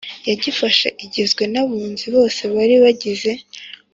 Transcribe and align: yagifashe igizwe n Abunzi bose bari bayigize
yagifashe 0.29 0.87
igizwe 1.05 1.43
n 1.53 1.55
Abunzi 1.61 2.05
bose 2.15 2.41
bari 2.53 2.75
bayigize 2.83 3.31